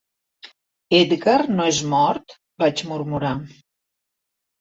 "Edgar 0.99 1.43
no 1.57 1.67
és 1.71 1.81
mort?" 1.91 2.33
vaig 2.63 2.81
murmurar. 2.93 3.35